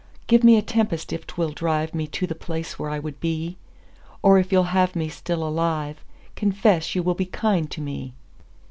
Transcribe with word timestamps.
Give 0.25 0.43
me 0.43 0.57
a 0.57 0.63
tempest 0.63 1.13
if 1.13 1.27
'twill 1.27 1.49
drive 1.51 1.93
Me 1.93 2.07
to 2.07 2.25
the 2.25 2.33
place 2.33 2.79
where 2.79 2.89
I 2.89 2.97
would 2.97 3.19
be; 3.19 3.57
Or 4.23 4.39
if 4.39 4.51
you'll 4.51 4.73
have 4.73 4.95
me 4.95 5.09
still 5.09 5.47
alive, 5.47 6.03
Confess 6.35 6.95
you 6.95 7.03
will 7.03 7.13
be 7.13 7.25
kind 7.27 7.69
to 7.69 7.81
me. 7.81 8.15